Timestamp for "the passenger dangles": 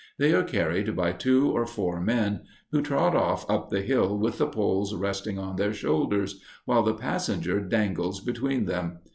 6.81-8.19